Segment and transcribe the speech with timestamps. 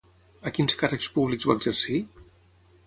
[0.49, 2.03] A quins càrrecs públics va exercir?